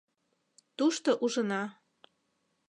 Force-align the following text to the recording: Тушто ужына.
Тушто 0.77 1.09
ужына. 1.25 1.63